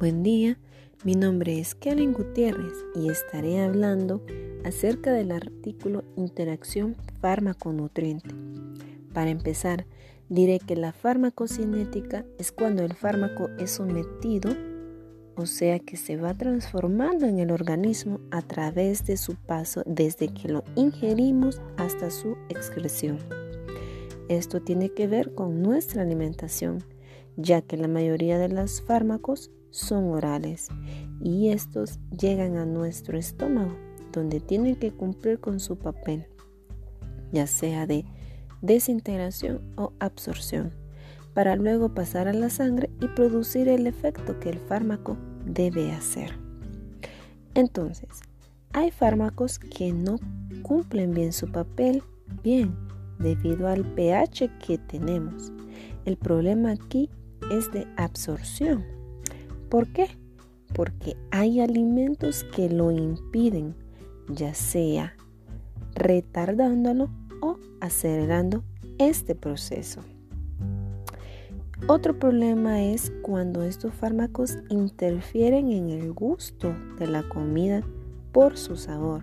[0.00, 0.56] Buen día,
[1.04, 4.24] mi nombre es Kellen Gutiérrez y estaré hablando
[4.64, 8.34] acerca del artículo Interacción fármaco-nutriente.
[9.12, 9.84] Para empezar,
[10.30, 14.56] diré que la farmacocinética es cuando el fármaco es sometido,
[15.36, 20.28] o sea que se va transformando en el organismo a través de su paso desde
[20.28, 23.18] que lo ingerimos hasta su excreción.
[24.30, 26.82] Esto tiene que ver con nuestra alimentación,
[27.36, 30.68] ya que la mayoría de los fármacos son orales
[31.22, 33.76] y estos llegan a nuestro estómago,
[34.12, 36.26] donde tienen que cumplir con su papel,
[37.32, 38.04] ya sea de
[38.62, 40.72] desintegración o absorción,
[41.34, 46.34] para luego pasar a la sangre y producir el efecto que el fármaco debe hacer.
[47.54, 48.08] Entonces,
[48.72, 50.16] hay fármacos que no
[50.62, 52.02] cumplen bien su papel
[52.42, 52.76] bien
[53.18, 55.52] debido al pH que tenemos.
[56.04, 57.10] El problema aquí
[57.50, 58.99] es de absorción
[59.70, 60.08] ¿Por qué?
[60.74, 63.76] Porque hay alimentos que lo impiden,
[64.28, 65.14] ya sea
[65.94, 67.08] retardándolo
[67.40, 68.64] o acelerando
[68.98, 70.02] este proceso.
[71.86, 77.82] Otro problema es cuando estos fármacos interfieren en el gusto de la comida
[78.32, 79.22] por su sabor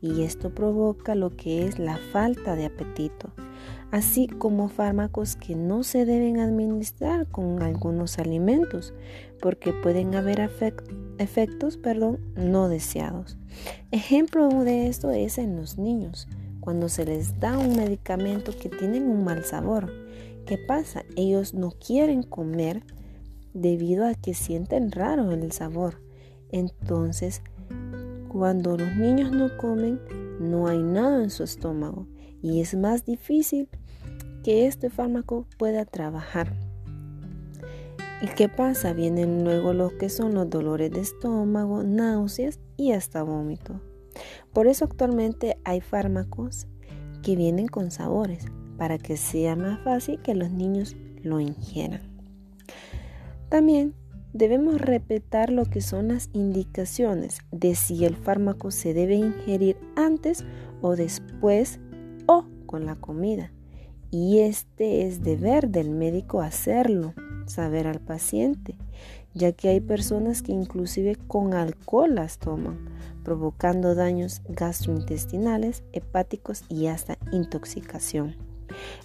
[0.00, 3.32] y esto provoca lo que es la falta de apetito
[3.90, 8.94] así como fármacos que no se deben administrar con algunos alimentos
[9.40, 10.40] porque pueden haber
[11.18, 13.36] efectos perdón, no deseados.
[13.90, 16.28] Ejemplo de esto es en los niños,
[16.60, 19.92] cuando se les da un medicamento que tiene un mal sabor.
[20.46, 21.04] ¿Qué pasa?
[21.16, 22.82] Ellos no quieren comer
[23.54, 26.00] debido a que sienten raro el sabor.
[26.50, 27.42] Entonces,
[28.30, 30.00] cuando los niños no comen,
[30.38, 32.06] no hay nada en su estómago
[32.40, 33.68] y es más difícil
[34.44, 36.54] que este fármaco pueda trabajar.
[38.22, 38.92] ¿Y qué pasa?
[38.92, 43.80] Vienen luego lo que son los dolores de estómago, náuseas y hasta vómito.
[44.52, 46.68] Por eso actualmente hay fármacos
[47.22, 48.46] que vienen con sabores
[48.78, 52.02] para que sea más fácil que los niños lo ingieran.
[53.48, 53.94] También
[54.32, 60.44] debemos respetar lo que son las indicaciones de si el fármaco se debe ingerir antes
[60.80, 61.80] o después
[62.26, 63.52] o con la comida.
[64.10, 67.14] Y este es deber del médico hacerlo,
[67.46, 68.76] saber al paciente,
[69.34, 72.88] ya que hay personas que inclusive con alcohol las toman,
[73.24, 78.36] provocando daños gastrointestinales, hepáticos y hasta intoxicación.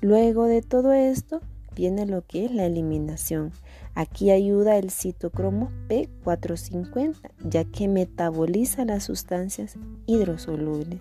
[0.00, 1.40] Luego de todo esto
[1.74, 3.52] viene lo que es la eliminación.
[3.94, 11.00] Aquí ayuda el citocromo P450, ya que metaboliza las sustancias hidrosolubles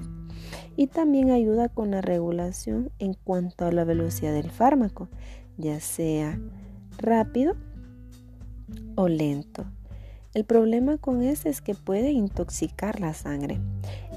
[0.75, 5.09] y también ayuda con la regulación en cuanto a la velocidad del fármaco,
[5.57, 6.39] ya sea
[6.97, 7.55] rápido
[8.95, 9.65] o lento.
[10.33, 13.59] El problema con este es que puede intoxicar la sangre.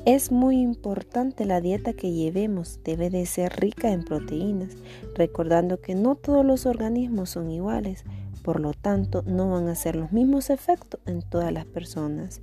[0.04, 4.76] Es muy importante la dieta que llevemos, debe de ser rica en proteínas,
[5.16, 8.04] recordando que no todos los organismos son iguales,
[8.42, 12.42] por lo tanto no van a ser los mismos efectos en todas las personas.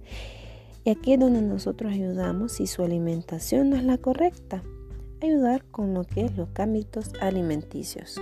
[0.84, 4.64] Y aquí es donde nosotros ayudamos si su alimentación no es la correcta.
[5.22, 8.20] Ayudar con lo que es los ámbitos alimenticios.